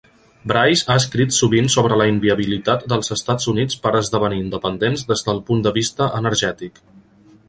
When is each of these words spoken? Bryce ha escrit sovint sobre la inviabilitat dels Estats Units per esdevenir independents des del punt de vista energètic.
Bryce 0.51 0.85
ha 0.91 0.93
escrit 0.99 1.33
sovint 1.39 1.67
sobre 1.73 1.99
la 2.01 2.07
inviabilitat 2.11 2.87
dels 2.93 3.13
Estats 3.15 3.49
Units 3.53 3.77
per 3.83 3.91
esdevenir 3.99 4.41
independents 4.45 5.05
des 5.13 5.23
del 5.29 5.43
punt 5.51 5.61
de 5.69 5.75
vista 5.77 6.09
energètic. 6.21 6.81